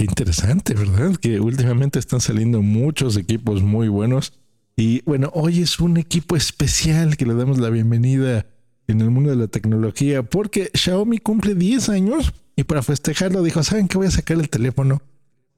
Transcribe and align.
qué 0.00 0.04
interesante, 0.04 0.72
¿verdad? 0.72 1.14
Que 1.16 1.40
últimamente 1.40 1.98
están 1.98 2.22
saliendo 2.22 2.62
muchos 2.62 3.18
equipos 3.18 3.62
muy 3.62 3.88
buenos. 3.88 4.32
Y 4.74 5.02
bueno, 5.02 5.30
hoy 5.34 5.60
es 5.60 5.78
un 5.78 5.98
equipo 5.98 6.36
especial 6.36 7.18
que 7.18 7.26
le 7.26 7.34
damos 7.34 7.58
la 7.58 7.68
bienvenida 7.68 8.46
en 8.86 9.02
el 9.02 9.10
mundo 9.10 9.28
de 9.28 9.36
la 9.36 9.48
tecnología 9.48 10.22
porque 10.22 10.70
Xiaomi 10.72 11.18
cumple 11.18 11.54
10 11.54 11.90
años 11.90 12.32
y 12.56 12.64
para 12.64 12.80
festejarlo 12.82 13.42
dijo, 13.42 13.62
¿saben 13.62 13.88
qué? 13.88 13.98
Voy 13.98 14.06
a 14.06 14.10
sacar 14.10 14.38
el 14.38 14.48
teléfono 14.48 15.02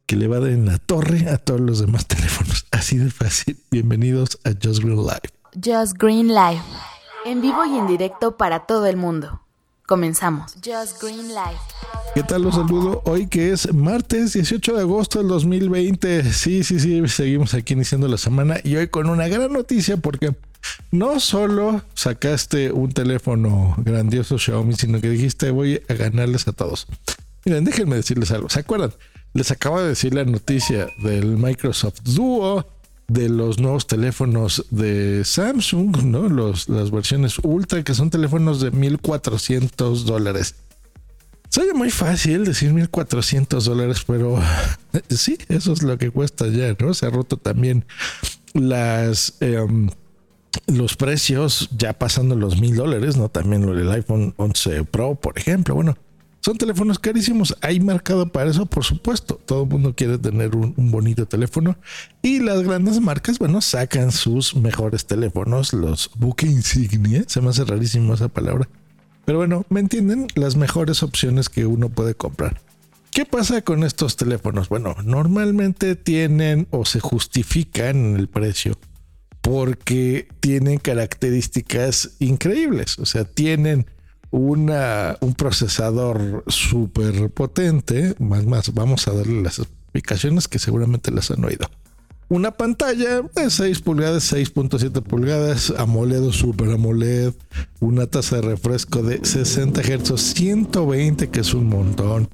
que 0.07 0.17
le 0.17 0.27
va 0.27 0.39
a 0.39 0.41
dar 0.41 0.51
en 0.51 0.67
la 0.67 0.79
torre 0.79 1.31
a 1.31 1.39
todos 1.39 1.61
los 1.61 1.79
demás 1.79 2.07
teléfonos. 2.09 2.67
Así 2.73 2.99
de 2.99 3.13
fácil. 3.13 3.57
Bienvenidos 3.71 4.41
a 4.43 4.51
Just 4.61 4.83
Green 4.83 4.97
Live. 4.97 5.31
Just 5.55 5.97
Green 5.99 6.27
Live. 6.27 6.63
En 7.25 7.43
vivo 7.43 7.65
y 7.65 7.79
en 7.79 7.87
directo 7.87 8.37
para 8.37 8.67
todo 8.67 8.87
el 8.87 8.97
mundo. 8.97 9.41
Comenzamos. 9.87 10.55
Just 10.55 11.01
Green 11.01 11.29
Live. 11.29 11.61
¿Qué 12.15 12.23
tal? 12.23 12.43
Los 12.43 12.57
saludo 12.57 13.01
hoy 13.07 13.27
que 13.27 13.53
es 13.53 13.73
martes 13.73 14.35
18 14.35 14.75
de 14.75 14.81
agosto 14.83 15.19
del 15.21 15.29
2020. 15.29 16.31
Sí, 16.31 16.63
sí, 16.63 16.79
sí, 16.79 17.09
seguimos 17.09 17.55
aquí 17.55 17.73
iniciando 17.73 18.07
la 18.07 18.19
semana 18.19 18.59
y 18.63 18.77
hoy 18.77 18.89
con 18.89 19.09
una 19.09 19.29
gran 19.29 19.51
noticia 19.51 19.97
porque 19.97 20.35
no 20.91 21.21
solo 21.21 21.83
sacaste 21.95 22.71
un 22.71 22.93
teléfono 22.93 23.75
grandioso 23.79 24.39
Xiaomi, 24.39 24.75
sino 24.75 25.01
que 25.01 25.09
dijiste 25.09 25.51
voy 25.51 25.81
a 25.89 25.95
ganarles 25.95 26.47
a 26.49 26.53
todos. 26.53 26.87
Miren, 27.47 27.65
déjenme 27.65 27.97
decirles 27.97 28.31
algo. 28.31 28.51
¿Se 28.51 28.61
acuerdan? 28.61 28.93
Les 29.33 29.51
acabo 29.51 29.81
de 29.81 29.89
decir 29.89 30.13
la 30.13 30.27
noticia 30.27 30.89
del 31.03 31.39
Microsoft 31.39 32.03
Duo, 32.03 32.67
de 33.09 33.31
los 33.31 33.59
nuevos 33.59 33.87
teléfonos 33.87 34.67
de 34.71 35.25
Samsung, 35.25 36.03
¿no? 36.05 36.29
Los, 36.29 36.69
las 36.69 36.91
versiones 36.91 37.39
Ultra, 37.39 37.83
que 37.83 37.95
son 37.95 38.11
teléfonos 38.11 38.61
de 38.61 38.71
1400 38.71 40.05
dólares. 40.05 40.57
Soy 41.55 41.71
muy 41.75 41.91
fácil 41.91 42.47
decir 42.47 42.73
1400 42.73 43.67
dólares, 43.67 44.05
pero 44.07 44.41
sí, 45.11 45.37
eso 45.49 45.75
es 45.75 45.83
lo 45.83 45.99
que 45.99 46.11
cuesta 46.11 46.47
ya, 46.49 46.75
¿no? 46.79 46.95
Se 46.95 47.05
ha 47.05 47.11
roto 47.11 47.37
también 47.37 47.85
las. 48.55 49.35
Em, 49.41 49.91
los 50.67 50.97
precios 50.97 51.69
ya 51.77 51.93
pasando 51.93 52.37
los 52.37 52.59
mil 52.59 52.75
dólares, 52.75 53.19
¿no? 53.19 53.29
También 53.29 53.67
lo 53.67 53.75
del 53.75 53.91
iPhone 53.91 54.33
11 54.39 54.85
Pro, 54.85 55.15
por 55.15 55.39
ejemplo. 55.39 55.75
Bueno, 55.75 55.99
son 56.41 56.57
teléfonos 56.57 56.99
carísimos. 56.99 57.55
Hay 57.61 57.81
mercado 57.81 58.33
para 58.33 58.51
eso, 58.51 58.65
por 58.65 58.85
supuesto. 58.85 59.39
Todo 59.45 59.65
el 59.65 59.69
mundo 59.69 59.95
quiere 59.95 60.17
tener 60.17 60.57
un, 60.57 60.75
bonito 60.91 61.27
teléfono. 61.27 61.77
Y 62.23 62.41
las 62.41 62.63
grandes 62.63 62.99
marcas, 62.99 63.39
bueno, 63.39 63.61
sacan 63.61 64.11
sus 64.11 64.57
mejores 64.57 65.05
teléfonos, 65.05 65.75
los 65.75 66.11
buque 66.17 66.47
insignia. 66.47 67.25
Se 67.27 67.43
me 67.43 67.51
hace 67.51 67.65
rarísimo 67.65 68.15
esa 68.15 68.29
palabra. 68.29 68.69
Pero 69.25 69.39
bueno, 69.39 69.65
¿me 69.69 69.81
entienden? 69.81 70.27
Las 70.35 70.57
mejores 70.57 71.03
opciones 71.03 71.49
que 71.49 71.67
uno 71.67 71.89
puede 71.89 72.15
comprar. 72.15 72.61
¿Qué 73.11 73.27
pasa 73.27 73.63
con 73.63 73.85
estos 73.85 74.17
teléfonos? 74.17 74.69
Bueno, 74.69 74.97
normalmente 75.05 75.97
tienen 75.97 76.67
o 76.71 76.85
se 76.85 76.99
justifican 76.99 78.17
el 78.17 78.29
precio 78.29 78.79
porque 79.43 80.29
tienen 80.41 80.79
características 80.79 82.13
increíbles. 82.21 82.99
O 82.99 83.05
sea, 83.07 83.25
tienen 83.25 83.87
una, 84.31 85.19
un 85.21 85.35
procesador 85.35 86.43
súper 86.47 87.29
potente. 87.31 88.15
Más, 88.19 88.47
más, 88.47 88.73
vamos 88.73 89.07
a 89.09 89.13
darle 89.13 89.43
las 89.43 89.59
explicaciones 89.59 90.49
que 90.49 90.59
seguramente 90.59 91.11
las 91.11 91.31
han 91.31 91.45
oído. 91.45 91.69
Una 92.33 92.51
pantalla 92.51 93.21
de 93.21 93.51
6 93.51 93.81
pulgadas, 93.83 94.33
6.7 94.33 95.03
pulgadas, 95.03 95.71
AMOLED 95.77 96.23
o 96.23 96.33
Super 96.33 96.71
AMOLED, 96.71 97.35
una 97.79 98.07
tasa 98.07 98.37
de 98.37 98.41
refresco 98.41 99.03
de 99.03 99.23
60 99.23 99.83
Hz, 99.83 100.19
120 100.19 101.29
que 101.29 101.41
es 101.41 101.53
un 101.53 101.67
montón. 101.67 102.31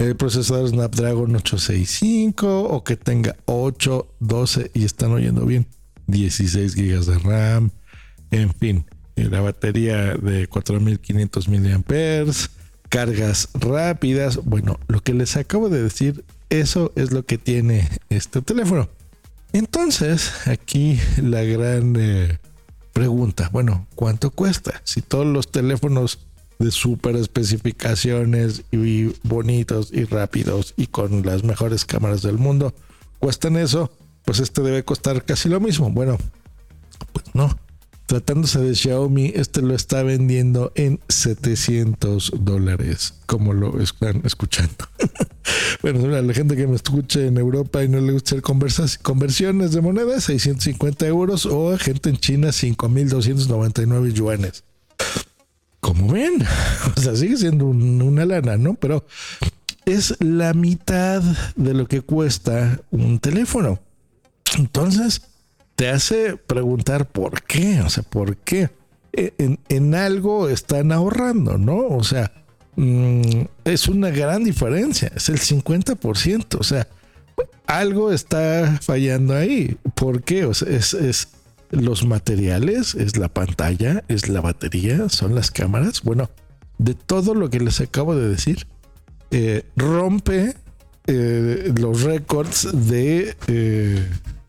El 0.00 0.16
procesador 0.16 0.68
Snapdragon 0.68 1.36
865 1.36 2.64
o 2.64 2.82
que 2.82 2.96
tenga 2.96 3.36
8, 3.44 4.08
12 4.18 4.72
y 4.74 4.84
están 4.84 5.12
oyendo 5.12 5.46
bien, 5.46 5.68
16 6.08 6.74
GB 6.74 7.04
de 7.04 7.18
RAM, 7.20 7.70
en 8.32 8.52
fin, 8.52 8.84
la 9.14 9.42
batería 9.42 10.16
de 10.16 10.48
4500 10.48 11.48
mAh, 11.48 12.32
cargas 12.88 13.50
rápidas. 13.54 14.40
Bueno, 14.44 14.80
lo 14.88 15.00
que 15.04 15.14
les 15.14 15.36
acabo 15.36 15.68
de 15.68 15.84
decir, 15.84 16.24
eso 16.50 16.92
es 16.96 17.12
lo 17.12 17.24
que 17.24 17.38
tiene 17.38 17.88
este 18.08 18.42
teléfono. 18.42 18.88
Entonces, 19.56 20.46
aquí 20.46 21.00
la 21.16 21.42
gran 21.42 21.96
eh, 21.98 22.38
pregunta, 22.92 23.48
bueno, 23.50 23.86
¿cuánto 23.94 24.30
cuesta? 24.30 24.82
Si 24.84 25.00
todos 25.00 25.24
los 25.24 25.50
teléfonos 25.50 26.18
de 26.58 26.70
super 26.70 27.16
especificaciones 27.16 28.64
y 28.70 29.14
bonitos 29.26 29.90
y 29.94 30.04
rápidos 30.04 30.74
y 30.76 30.88
con 30.88 31.24
las 31.24 31.42
mejores 31.42 31.86
cámaras 31.86 32.20
del 32.20 32.36
mundo 32.36 32.74
cuestan 33.18 33.56
eso, 33.56 33.90
pues 34.26 34.40
este 34.40 34.60
debe 34.60 34.84
costar 34.84 35.24
casi 35.24 35.48
lo 35.48 35.58
mismo. 35.58 35.90
Bueno, 35.90 36.18
pues 37.14 37.24
no. 37.32 37.58
Tratándose 38.06 38.60
de 38.60 38.74
Xiaomi, 38.74 39.32
este 39.34 39.62
lo 39.62 39.74
está 39.74 40.04
vendiendo 40.04 40.70
en 40.76 41.00
700 41.08 42.34
dólares, 42.38 43.14
como 43.26 43.52
lo 43.52 43.80
están 43.80 44.22
escuchando. 44.24 44.88
bueno, 45.82 46.06
la 46.06 46.32
gente 46.32 46.54
que 46.54 46.68
me 46.68 46.76
escuche 46.76 47.26
en 47.26 47.36
Europa 47.36 47.82
y 47.82 47.88
no 47.88 48.00
le 48.00 48.12
gusta 48.12 48.36
hacer 48.36 49.02
conversiones 49.02 49.72
de 49.72 49.80
moneda, 49.80 50.20
650 50.20 51.06
euros 51.08 51.46
o 51.46 51.76
gente 51.78 52.08
en 52.08 52.16
China, 52.18 52.52
5299 52.52 54.12
yuanes. 54.12 54.62
Como 55.80 56.12
ven, 56.12 56.44
o 56.96 57.00
sea, 57.00 57.16
sigue 57.16 57.36
siendo 57.36 57.66
una 57.66 58.24
lana, 58.24 58.56
¿no? 58.56 58.74
Pero 58.74 59.04
es 59.84 60.14
la 60.20 60.52
mitad 60.54 61.22
de 61.56 61.74
lo 61.74 61.86
que 61.86 62.02
cuesta 62.02 62.80
un 62.90 63.18
teléfono. 63.18 63.80
Entonces, 64.56 65.22
te 65.76 65.90
hace 65.90 66.36
preguntar 66.36 67.06
por 67.06 67.42
qué, 67.42 67.80
o 67.82 67.90
sea, 67.90 68.02
por 68.02 68.36
qué. 68.38 68.70
En, 69.12 69.94
algo 69.94 70.48
están 70.48 70.92
ahorrando, 70.92 71.56
¿no? 71.56 71.86
O 71.88 72.04
sea, 72.04 72.32
mm, 72.76 73.42
es 73.64 73.88
una 73.88 74.10
gran 74.10 74.44
diferencia, 74.44 75.10
es 75.14 75.28
el 75.28 75.38
50%, 75.38 76.58
o 76.58 76.62
sea, 76.62 76.86
algo 77.66 78.12
está 78.12 78.78
fallando 78.82 79.34
ahí. 79.34 79.76
¿Por 79.94 80.22
qué? 80.22 80.44
O 80.44 80.54
sea, 80.54 80.68
es, 80.68 81.28
los 81.70 82.04
materiales, 82.06 82.94
es 82.94 83.16
la 83.16 83.28
pantalla, 83.28 84.04
es 84.08 84.28
la 84.28 84.40
batería, 84.40 85.08
son 85.08 85.34
las 85.34 85.50
cámaras. 85.50 86.02
Bueno, 86.02 86.30
de 86.78 86.94
todo 86.94 87.34
lo 87.34 87.50
que 87.50 87.60
les 87.60 87.80
acabo 87.80 88.14
de 88.14 88.28
decir, 88.28 88.66
eh, 89.30 89.64
rompe 89.76 90.54
eh, 91.06 91.72
los 91.76 92.02
récords 92.02 92.68
de 92.88 93.36
eh, 93.48 94.06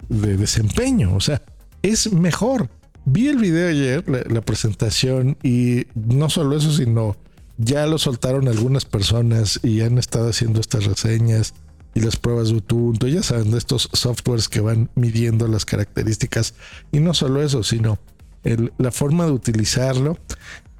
de 0.09 0.37
desempeño. 0.37 1.15
O 1.15 1.21
sea, 1.21 1.41
es 1.81 2.11
mejor. 2.11 2.69
Vi 3.05 3.27
el 3.27 3.37
video 3.37 3.69
ayer, 3.69 4.03
la, 4.07 4.41
presentación, 4.41 5.37
y 5.41 5.85
no 5.95 6.29
solo 6.29 6.57
eso, 6.57 6.73
sino 6.73 7.15
ya 7.57 7.85
lo 7.85 7.97
soltaron 7.97 8.47
algunas 8.47 8.85
personas 8.85 9.61
y 9.63 9.81
han 9.81 9.97
estado 9.97 10.29
haciendo 10.29 10.59
estas 10.59 10.85
reseñas 10.85 11.53
y 11.93 12.01
las 12.01 12.17
pruebas 12.17 12.49
de 12.49 12.55
Ubuntu. 12.55 13.07
Ya 13.07 13.23
saben, 13.23 13.51
de 13.51 13.57
estos 13.57 13.89
softwares 13.93 14.49
que 14.49 14.59
van 14.59 14.89
midiendo 14.95 15.47
las 15.47 15.63
características. 15.63 16.53
Y 16.91 16.99
no 16.99 17.13
solo 17.13 17.41
eso, 17.41 17.63
sino 17.63 17.97
la 18.77 18.91
forma 18.91 19.25
de 19.25 19.31
utilizarlo. 19.31 20.17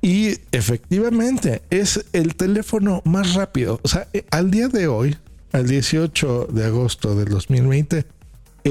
Y 0.02 0.40
efectivamente 0.52 1.62
es 1.70 2.06
el 2.14 2.36
teléfono 2.36 3.02
más 3.06 3.34
rápido. 3.34 3.80
O 3.84 3.88
sea, 3.88 4.08
eh, 4.14 4.26
al 4.32 4.52
día 4.52 4.68
de 4.68 4.88
hoy, 4.88 5.18
al 5.54 5.68
18 5.68 6.50
de 6.52 6.66
agosto 6.66 7.16
del 7.16 7.30
2020, 7.30 8.06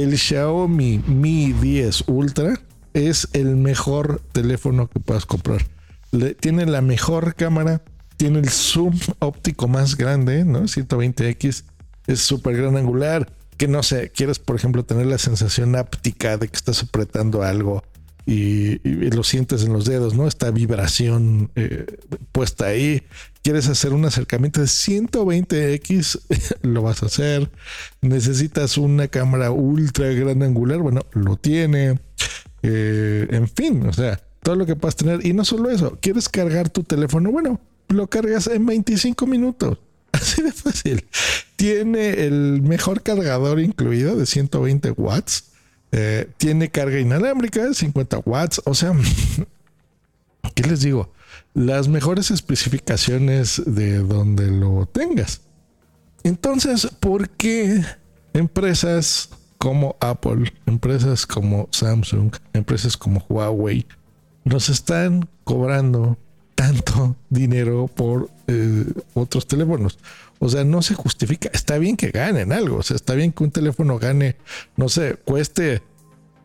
el 0.02 0.18
Xiaomi 0.18 1.02
Mi 1.06 1.52
10 1.52 2.04
Ultra 2.08 2.60
es 2.92 3.28
el 3.32 3.56
mejor 3.56 4.20
teléfono 4.32 4.88
que 4.88 5.00
puedas 5.00 5.26
comprar. 5.26 5.66
tiene 6.40 6.66
la 6.66 6.82
mejor 6.82 7.34
cámara, 7.34 7.82
tiene 8.16 8.38
el 8.40 8.48
zoom 8.48 8.98
óptico 9.18 9.68
más 9.68 9.96
grande, 9.96 10.44
¿no? 10.44 10.62
120x, 10.62 11.64
es 12.06 12.20
súper 12.20 12.56
gran 12.56 12.76
angular. 12.76 13.30
Que 13.56 13.68
no 13.68 13.82
sé, 13.82 14.10
quieres, 14.10 14.38
por 14.38 14.56
ejemplo, 14.56 14.84
tener 14.84 15.06
la 15.06 15.18
sensación 15.18 15.76
áptica 15.76 16.36
de 16.36 16.48
que 16.48 16.56
estás 16.56 16.82
apretando 16.82 17.42
algo 17.42 17.82
y, 18.26 18.78
lo 19.10 19.22
sientes 19.22 19.62
en 19.62 19.72
los 19.72 19.86
dedos, 19.86 20.14
¿no? 20.14 20.26
Esta 20.26 20.50
vibración 20.50 21.50
eh, 21.54 21.86
puesta 22.32 22.66
ahí. 22.66 23.02
Quieres 23.46 23.68
hacer 23.68 23.92
un 23.92 24.04
acercamiento 24.04 24.60
de 24.60 24.66
120x, 24.66 26.20
lo 26.62 26.82
vas 26.82 27.04
a 27.04 27.06
hacer. 27.06 27.48
Necesitas 28.00 28.76
una 28.76 29.06
cámara 29.06 29.52
ultra 29.52 30.08
gran 30.08 30.42
angular, 30.42 30.78
bueno, 30.78 31.02
lo 31.12 31.36
tiene. 31.36 32.00
Eh, 32.64 33.28
en 33.30 33.46
fin, 33.46 33.86
o 33.86 33.92
sea, 33.92 34.20
todo 34.42 34.56
lo 34.56 34.66
que 34.66 34.74
puedas 34.74 34.96
tener. 34.96 35.24
Y 35.24 35.32
no 35.32 35.44
solo 35.44 35.70
eso, 35.70 35.96
quieres 36.00 36.28
cargar 36.28 36.70
tu 36.70 36.82
teléfono, 36.82 37.30
bueno, 37.30 37.60
lo 37.86 38.08
cargas 38.08 38.48
en 38.48 38.66
25 38.66 39.28
minutos. 39.28 39.78
Así 40.10 40.42
de 40.42 40.50
fácil. 40.50 41.06
Tiene 41.54 42.26
el 42.26 42.62
mejor 42.62 43.04
cargador 43.04 43.60
incluido 43.60 44.16
de 44.16 44.26
120 44.26 44.90
watts 44.90 45.52
eh, 45.92 46.28
tiene 46.36 46.68
carga 46.68 46.98
inalámbrica, 46.98 47.72
50 47.72 48.18
watts. 48.24 48.60
O 48.64 48.74
sea, 48.74 48.92
¿qué 50.54 50.62
les 50.62 50.80
digo? 50.80 51.12
Las 51.54 51.88
mejores 51.88 52.30
especificaciones 52.30 53.62
de 53.66 53.98
donde 53.98 54.50
lo 54.50 54.86
tengas. 54.86 55.42
Entonces, 56.22 56.88
¿por 57.00 57.30
qué 57.30 57.82
empresas 58.32 59.30
como 59.58 59.96
Apple, 60.00 60.52
empresas 60.66 61.26
como 61.26 61.68
Samsung, 61.70 62.34
empresas 62.52 62.96
como 62.96 63.24
Huawei 63.28 63.86
nos 64.44 64.68
están 64.68 65.28
cobrando 65.44 66.18
tanto 66.54 67.16
dinero 67.30 67.88
por 67.88 68.30
eh, 68.46 68.86
otros 69.14 69.46
teléfonos? 69.46 69.98
O 70.38 70.48
sea, 70.48 70.64
no 70.64 70.82
se 70.82 70.94
justifica. 70.94 71.48
Está 71.52 71.78
bien 71.78 71.96
que 71.96 72.10
ganen 72.10 72.52
algo. 72.52 72.78
O 72.78 72.82
sea, 72.82 72.96
está 72.96 73.14
bien 73.14 73.32
que 73.32 73.44
un 73.44 73.50
teléfono 73.50 73.98
gane, 73.98 74.36
no 74.76 74.88
sé, 74.88 75.16
cueste 75.24 75.82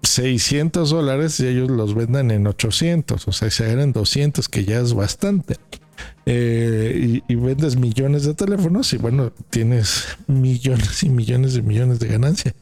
600 0.03 0.89
dólares 0.89 1.39
y 1.39 1.48
ellos 1.48 1.69
los 1.69 1.94
vendan 1.94 2.31
en 2.31 2.48
800. 2.48 3.27
O 3.27 3.31
sea, 3.31 3.50
se 3.50 3.68
ganan 3.68 3.94
200, 3.94 4.48
que 4.50 4.65
ya 4.65 4.80
es 4.80 4.94
bastante. 4.94 5.57
Eh, 6.25 7.21
y, 7.27 7.36
vendes 7.36 7.75
millones 7.75 8.24
de 8.25 8.33
teléfonos 8.33 8.94
y 8.94 8.98
bueno, 8.98 9.31
tienes 9.50 10.06
millones 10.27 11.03
y 11.03 11.09
millones 11.09 11.53
de 11.53 11.62
millones 11.62 12.00
de 12.00 12.07
ganancia. 12.07 12.56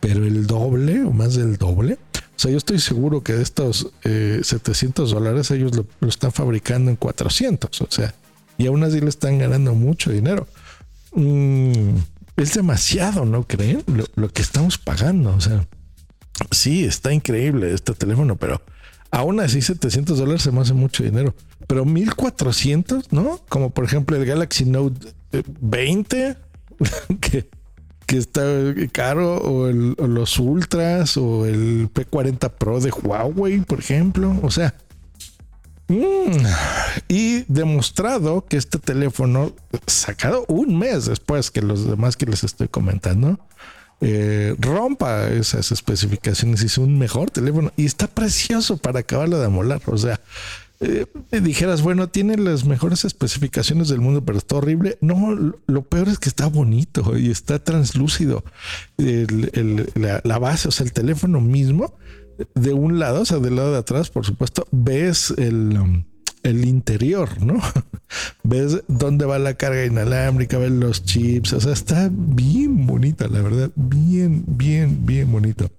Pero 0.00 0.24
el 0.24 0.46
doble 0.46 1.02
o 1.02 1.10
más 1.10 1.34
del 1.34 1.56
doble. 1.56 1.98
O 2.14 2.38
sea, 2.38 2.50
yo 2.50 2.58
estoy 2.58 2.78
seguro 2.78 3.22
que 3.22 3.32
de 3.32 3.42
estos 3.42 3.92
700 4.02 5.10
eh, 5.10 5.14
dólares 5.14 5.50
ellos 5.50 5.72
lo, 5.74 6.08
están 6.08 6.32
fabricando 6.32 6.90
en 6.90 6.96
400. 6.96 7.80
O 7.80 7.86
sea, 7.90 8.14
y 8.58 8.66
aún 8.66 8.82
así 8.84 9.00
le 9.00 9.08
están 9.08 9.38
ganando 9.38 9.74
mucho 9.74 10.10
dinero. 10.10 10.46
Mm, 11.14 11.96
es 12.36 12.54
demasiado, 12.54 13.24
¿no 13.24 13.46
creen? 13.46 13.82
Lo, 13.86 14.04
lo, 14.16 14.28
que 14.28 14.42
estamos 14.42 14.78
pagando. 14.78 15.34
O 15.34 15.40
sea, 15.40 15.64
sí, 16.50 16.84
está 16.84 17.12
increíble 17.12 17.72
este 17.72 17.92
teléfono, 17.94 18.36
pero 18.36 18.60
aún 19.10 19.40
así 19.40 19.62
700 19.62 20.18
dólares 20.18 20.42
se 20.42 20.52
me 20.52 20.60
hace 20.60 20.74
mucho 20.74 21.04
dinero. 21.04 21.34
Pero 21.66 21.84
1400, 21.84 23.12
¿no? 23.12 23.40
Como 23.48 23.70
por 23.70 23.84
ejemplo 23.84 24.16
el 24.16 24.26
Galaxy 24.26 24.64
Note 24.64 25.14
20, 25.60 26.28
eh, 26.28 26.36
que, 27.20 27.48
que 28.06 28.16
está 28.18 28.42
caro, 28.92 29.38
o, 29.38 29.70
los 29.70 30.38
Ultras, 30.38 31.16
o 31.16 31.46
el 31.46 31.88
P40 31.92 32.50
Pro 32.50 32.80
de 32.80 32.90
Huawei, 32.90 33.60
por 33.60 33.78
ejemplo. 33.78 34.38
O 34.42 34.50
sea, 34.50 34.74
mm, 35.88 36.46
y 37.08 37.44
demostrado 37.48 38.44
que 38.44 38.56
este 38.56 38.78
teléfono, 38.78 39.52
sacado 39.86 40.44
un 40.48 40.78
mes 40.78 41.06
después 41.06 41.50
que 41.50 41.62
los 41.62 41.88
demás 41.88 42.16
que 42.16 42.26
les 42.26 42.44
estoy 42.44 42.68
comentando, 42.68 43.38
eh, 44.00 44.54
rompa 44.58 45.28
esas 45.30 45.72
especificaciones 45.72 46.62
y 46.62 46.66
es 46.66 46.78
un 46.78 46.98
mejor 46.98 47.30
teléfono 47.30 47.72
y 47.76 47.86
está 47.86 48.06
precioso 48.06 48.76
para 48.76 49.00
acabarlo 49.00 49.38
de 49.38 49.46
amolar. 49.46 49.80
O 49.86 49.96
sea, 49.96 50.20
eh, 50.80 51.06
dijeras, 51.30 51.82
bueno, 51.82 52.08
tiene 52.08 52.36
las 52.36 52.64
mejores 52.64 53.04
especificaciones 53.04 53.88
del 53.88 54.00
mundo, 54.00 54.24
pero 54.24 54.38
está 54.38 54.56
horrible. 54.56 54.98
No, 55.00 55.54
lo 55.66 55.82
peor 55.82 56.08
es 56.08 56.18
que 56.18 56.28
está 56.28 56.46
bonito 56.46 57.16
y 57.16 57.30
está 57.30 57.58
translúcido. 57.58 58.44
la, 58.96 60.38
base, 60.38 60.68
o 60.68 60.70
sea, 60.70 60.84
el 60.84 60.92
teléfono 60.92 61.40
mismo, 61.40 61.96
de 62.54 62.72
un 62.72 62.98
lado, 62.98 63.22
o 63.22 63.24
sea, 63.24 63.38
del 63.38 63.56
lado 63.56 63.72
de 63.72 63.78
atrás, 63.78 64.10
por 64.10 64.26
supuesto, 64.26 64.66
ves 64.70 65.32
el 65.36 66.04
interior, 66.64 67.40
¿no? 67.42 67.62
Ves 68.42 68.82
dónde 68.88 69.24
va 69.24 69.38
la 69.38 69.54
carga 69.54 69.84
inalámbrica, 69.84 70.58
ves 70.58 70.70
los 70.70 71.04
chips, 71.04 71.52
o 71.52 71.60
sea, 71.60 71.72
está 71.72 72.10
bien 72.12 72.86
bonita, 72.86 73.28
la 73.28 73.42
verdad, 73.42 73.70
bien, 73.74 74.44
bien, 74.46 75.04
bien 75.04 75.30
bonito. 75.30 75.70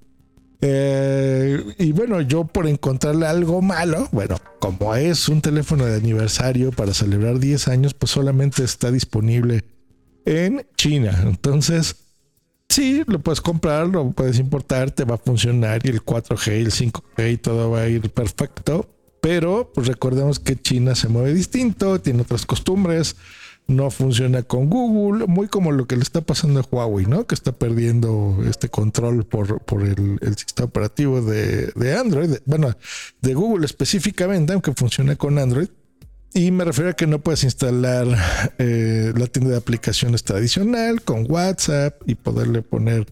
Eh, 0.62 1.64
y 1.78 1.92
bueno, 1.92 2.22
yo 2.22 2.46
por 2.46 2.68
encontrarle 2.68 3.28
algo 3.28 3.62
malo, 3.62 4.08
bueno, 4.12 4.38
como 4.60 4.96
es 4.96 5.30
un 5.30 5.42
teléfono 5.42 5.86
de 5.86 5.96
aniversario 5.96 6.72
para 6.72 6.94
celebrar 6.94 7.40
10 7.40 7.68
años, 7.68 7.94
pues 7.94 8.12
solamente 8.12 8.64
está 8.64 8.90
disponible 8.92 9.64
en 10.26 10.66
China. 10.76 11.22
Entonces, 11.24 11.98
sí, 12.70 13.04
lo 13.06 13.20
puedes 13.20 13.42
comprar, 13.42 13.88
lo 13.88 14.12
puedes 14.12 14.40
importar, 14.40 14.92
te 14.92 15.04
va 15.04 15.16
a 15.16 15.20
funcionar 15.20 15.86
y 15.86 15.90
el 15.90 16.04
4G 16.04 16.62
y 16.62 16.66
el 16.66 16.72
5G 16.72 17.34
y 17.34 17.38
todo 17.38 17.70
va 17.72 17.82
a 17.82 17.88
ir 17.88 18.10
perfecto. 18.10 18.90
Pero 19.26 19.72
pues 19.74 19.88
recordemos 19.88 20.40
que 20.40 20.56
China 20.56 20.94
se 20.94 21.08
mueve 21.08 21.34
distinto, 21.34 22.00
tiene 22.00 22.22
otras 22.22 22.46
costumbres 22.46 23.16
no 23.66 23.90
funciona 23.90 24.44
con 24.44 24.70
Google, 24.70 25.26
muy 25.26 25.48
como 25.48 25.72
lo 25.72 25.88
que 25.88 25.96
le 25.96 26.04
está 26.04 26.22
pasando 26.22 26.60
a 26.60 26.64
Huawei, 26.70 27.08
¿no? 27.08 27.26
Que 27.26 27.34
está 27.34 27.52
perdiendo 27.52 28.38
este 28.48 28.70
control 28.70 29.26
por, 29.26 29.62
por 29.62 29.82
el, 29.82 30.20
sistema 30.38 30.68
operativo 30.68 31.24
de, 31.24 31.98
Android, 31.98 32.36
bueno, 32.46 32.78
de 33.24 33.34
Google 33.34 33.66
específicamente, 33.66 34.54
aunque 34.54 34.74
funciona 34.74 35.16
con 35.16 35.40
Android. 35.40 35.70
Y 36.36 36.52
me 36.52 36.64
refiero 36.64 36.92
a 36.92 36.94
que 36.94 37.08
no 37.08 37.18
puedes 37.18 37.44
instalar 37.44 38.06
eh, 38.60 39.12
la 39.18 39.26
tienda 39.26 39.50
de 39.50 39.58
aplicaciones 39.58 40.24
tradicional 40.24 41.02
con 41.02 41.26
WhatsApp 41.28 42.00
y 42.06 42.14
poderle 42.14 42.62
poner 42.62 43.08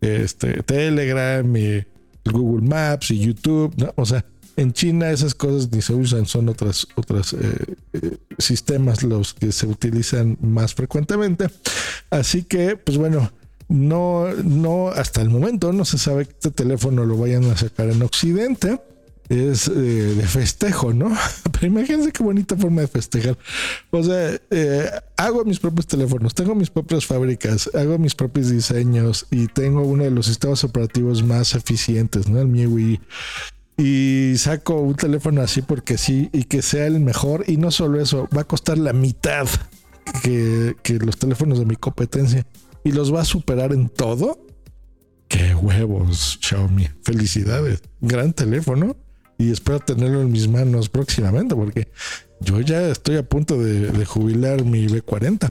este 0.00 0.62
Telegram 0.62 1.56
y 1.56 1.84
Google 2.24 2.68
Maps 2.68 3.10
y 3.10 3.18
YouTube, 3.18 3.74
¿no? 3.76 3.92
O 3.96 4.06
sea, 4.06 4.24
en 4.56 4.72
China 4.72 5.10
esas 5.10 5.34
cosas 5.34 5.70
ni 5.70 5.82
se 5.82 5.94
usan, 5.94 6.26
son 6.26 6.48
otras, 6.48 6.88
otras 6.96 7.34
eh, 7.34 7.36
eh, 7.92 8.16
sistemas 8.38 9.02
los 9.02 9.34
que 9.34 9.52
se 9.52 9.66
utilizan 9.66 10.38
más 10.40 10.74
frecuentemente. 10.74 11.48
Así 12.10 12.42
que, 12.42 12.76
pues 12.76 12.96
bueno, 12.96 13.30
no, 13.68 14.32
no, 14.42 14.88
hasta 14.88 15.20
el 15.20 15.28
momento 15.28 15.72
no 15.72 15.84
se 15.84 15.98
sabe 15.98 16.24
que 16.24 16.32
este 16.32 16.50
teléfono 16.50 17.04
lo 17.04 17.18
vayan 17.18 17.44
a 17.44 17.56
sacar 17.56 17.90
en 17.90 18.02
Occidente. 18.02 18.80
Es 19.28 19.66
eh, 19.66 19.72
de 19.72 20.22
festejo, 20.22 20.92
¿no? 20.92 21.12
Pero 21.52 21.66
imagínense 21.66 22.12
qué 22.12 22.22
bonita 22.22 22.56
forma 22.56 22.82
de 22.82 22.86
festejar. 22.86 23.36
O 23.90 24.02
sea, 24.02 24.40
hago 25.16 25.44
mis 25.44 25.58
propios 25.58 25.88
teléfonos, 25.88 26.32
tengo 26.32 26.54
mis 26.54 26.70
propias 26.70 27.04
fábricas, 27.04 27.68
hago 27.74 27.98
mis 27.98 28.14
propios 28.14 28.50
diseños 28.50 29.26
y 29.32 29.48
tengo 29.48 29.82
uno 29.82 30.04
de 30.04 30.12
los 30.12 30.26
sistemas 30.26 30.62
operativos 30.62 31.24
más 31.24 31.56
eficientes, 31.56 32.28
¿no? 32.28 32.40
El 32.40 32.46
MIUI 32.46 33.00
y 33.78 34.34
saco 34.38 34.80
un 34.80 34.94
teléfono 34.94 35.42
así 35.42 35.62
porque 35.62 35.98
sí 35.98 36.30
y 36.32 36.44
que 36.44 36.62
sea 36.62 36.86
el 36.86 37.00
mejor 37.00 37.44
y 37.46 37.58
no 37.58 37.70
solo 37.70 38.00
eso, 38.00 38.28
va 38.34 38.42
a 38.42 38.44
costar 38.44 38.78
la 38.78 38.92
mitad 38.92 39.46
que, 40.22 40.74
los 41.00 41.18
teléfonos 41.18 41.58
de 41.58 41.66
mi 41.66 41.76
competencia 41.76 42.46
y 42.84 42.92
los 42.92 43.14
va 43.14 43.20
a 43.20 43.24
superar 43.24 43.72
en 43.72 43.88
todo. 43.88 44.38
Qué 45.28 45.54
huevos, 45.54 46.38
Xiaomi. 46.40 46.88
Felicidades. 47.02 47.82
Gran 48.00 48.32
teléfono 48.32 48.96
y 49.38 49.50
espero 49.50 49.80
tenerlo 49.80 50.22
en 50.22 50.30
mis 50.30 50.48
manos 50.48 50.88
próximamente 50.88 51.54
porque 51.54 51.88
yo 52.40 52.60
ya 52.60 52.88
estoy 52.88 53.16
a 53.16 53.22
punto 53.22 53.58
de, 53.58 54.04
jubilar 54.06 54.64
mi 54.64 54.86
B40. 54.86 55.50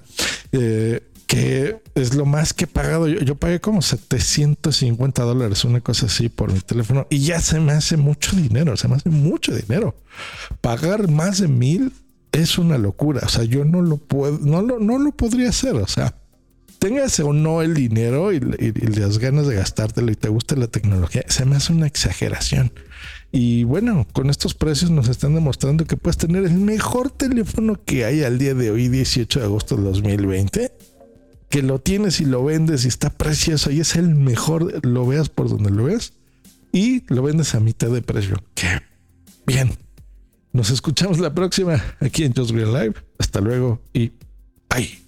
Eh, 0.52 1.02
que 1.28 1.82
es 1.96 2.14
lo 2.16 2.26
más 2.26 2.54
que 2.54 2.66
he 2.66 2.68
pagado. 2.68 3.08
Yo, 3.08 3.36
pagué 3.36 3.60
como 3.60 3.82
750 3.82 5.24
dólares, 5.24 5.66
una 5.66 5.82
cosa 5.82 6.06
así 6.06 6.30
por 6.30 6.52
mi 6.52 6.60
teléfono 6.60 7.08
y 7.10 7.20
ya 7.20 7.40
se 7.40 7.60
me 7.60 7.72
hace 7.72 7.98
mucho 7.98 8.36
dinero, 8.36 8.78
se 8.78 8.88
me 8.88 8.96
hace 8.96 9.10
mucho 9.10 9.56
dinero. 9.56 9.96
Pagar 10.62 11.10
más 11.10 11.40
de 11.40 11.48
mil 11.48 11.92
es 12.32 12.58
una 12.58 12.78
locura. 12.78 13.22
O 13.26 13.30
sea, 13.30 13.44
yo 13.44 13.66
no 13.66 13.82
lo 13.82 13.98
puedo, 13.98 14.38
no 14.40 14.62
lo, 14.62 14.80
no 14.80 15.00
lo 15.00 15.12
podría 15.12 15.50
hacer. 15.50 15.76
O 15.76 15.88
sea, 15.88 16.16
tengas 16.80 17.20
o 17.20 17.34
no 17.34 17.62
el 17.62 17.74
dinero 17.74 18.32
y, 18.32 18.40
las 18.40 19.18
ganas 19.18 19.48
de 19.48 19.56
gastártelo 19.56 20.12
y 20.12 20.16
te 20.16 20.30
gusta 20.30 20.56
la 20.56 20.68
tecnología, 20.68 21.24
se 21.28 21.46
me 21.46 21.56
hace 21.56 21.74
una 21.74 21.88
exageración. 21.88 22.72
Y 23.32 23.64
bueno, 23.64 24.08
con 24.14 24.30
estos 24.30 24.54
precios 24.54 24.92
nos 24.92 25.10
están 25.10 25.34
demostrando 25.34 25.86
que 25.86 25.98
puedes 25.98 26.18
tener 26.18 26.46
el 26.46 26.54
mejor 26.54 27.12
teléfono 27.12 27.84
que 27.84 28.06
hay 28.06 28.24
al 28.24 28.38
día 28.38 28.54
de 28.54 28.72
hoy, 28.72 28.88
18 28.88 29.40
de 29.40 29.46
agosto 29.46 29.76
de 29.76 29.84
2020 29.84 30.72
que 31.56 31.62
lo 31.62 31.80
tienes 31.80 32.20
y 32.20 32.26
lo 32.26 32.44
vendes 32.44 32.84
y 32.84 32.90
está 32.90 33.10
precioso 33.10 33.72
y 33.72 33.80
es 33.80 33.96
el 33.96 34.14
mejor, 34.14 34.86
lo 34.86 35.08
veas 35.08 35.30
por 35.30 35.48
donde 35.48 35.70
lo 35.70 35.86
ves 35.86 36.12
y 36.74 37.06
lo 37.08 37.24
vendes 37.24 37.56
a 37.56 37.62
mitad 37.62 37.88
de 37.88 38.02
precio. 38.02 38.44
Qué 38.56 38.82
bien. 39.48 39.72
Nos 40.52 40.70
escuchamos 40.70 41.18
la 41.18 41.34
próxima 41.34 41.82
aquí 42.02 42.26
en 42.26 42.34
Just 42.34 42.52
Real 42.52 42.74
Live. 42.74 42.96
Hasta 43.20 43.40
luego 43.40 43.82
y 43.94 44.12
bye. 44.70 45.05